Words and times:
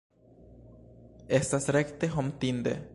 Estas 1.39 1.69
rekte 1.77 2.13
hontinde. 2.19 2.77